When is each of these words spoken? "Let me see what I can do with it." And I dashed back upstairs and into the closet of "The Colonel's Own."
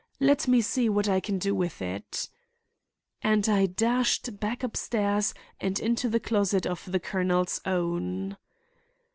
"Let 0.19 0.47
me 0.47 0.61
see 0.61 0.89
what 0.89 1.07
I 1.07 1.19
can 1.19 1.37
do 1.37 1.53
with 1.53 1.79
it." 1.79 2.27
And 3.21 3.47
I 3.47 3.67
dashed 3.67 4.39
back 4.39 4.63
upstairs 4.63 5.35
and 5.59 5.79
into 5.79 6.09
the 6.09 6.19
closet 6.19 6.65
of 6.65 6.91
"The 6.91 6.99
Colonel's 6.99 7.61
Own." 7.67 8.35